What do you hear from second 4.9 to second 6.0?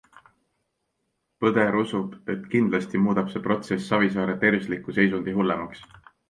seisundi hullemaks.